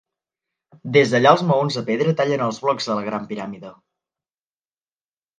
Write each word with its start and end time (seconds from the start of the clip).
Des 0.95 1.11
d'allà 1.15 1.33
els 1.35 1.43
maons 1.49 1.75
de 1.79 1.83
pedra 1.89 2.15
tallen 2.21 2.43
els 2.45 2.59
blocs 2.63 2.87
de 2.91 2.95
la 3.01 3.03
Gran 3.09 3.27
Piràmide. 3.33 3.75